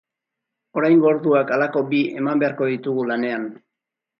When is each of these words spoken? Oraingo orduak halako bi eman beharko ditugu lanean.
Oraingo 0.79 1.09
orduak 1.09 1.53
halako 1.57 1.83
bi 1.91 2.01
eman 2.23 2.45
beharko 2.45 2.71
ditugu 2.73 3.07
lanean. 3.13 3.47